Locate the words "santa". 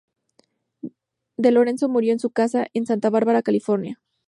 2.87-3.11